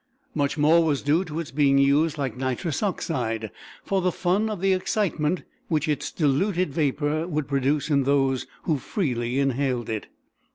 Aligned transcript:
Much 0.33 0.57
more 0.57 0.83
was 0.83 1.03
due 1.03 1.23
to 1.23 1.39
its 1.39 1.51
being 1.51 1.77
used, 1.77 2.17
like 2.17 2.35
nitrous 2.35 2.81
oxide, 2.81 3.51
for 3.83 4.01
the 4.01 4.11
fun 4.11 4.49
of 4.49 4.59
the 4.59 4.73
excitement 4.73 5.43
which 5.67 5.87
its 5.87 6.11
diluted 6.11 6.73
vapor 6.73 7.27
would 7.27 7.47
produce 7.47 7.91
in 7.91 8.01
those 8.01 8.47
who 8.63 8.79
freely 8.79 9.37
inhaled 9.37 9.91
it. 9.91 10.07